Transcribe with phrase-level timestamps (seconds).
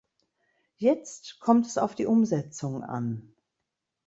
[0.77, 3.35] Jetzt kommt es auf die Umsetzung an.